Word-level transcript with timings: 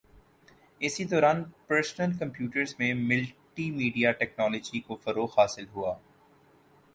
اسی 0.81 1.03
دوران 1.05 1.43
personal 1.67 2.17
computers 2.17 2.73
میں 2.79 2.93
ملٹی 2.93 3.69
میڈیا 3.71 4.11
ٹیکنولوجی 4.11 4.79
کو 4.79 4.95
فروغ 5.03 5.39
حاصل 5.39 5.65
ہوا 5.75 5.93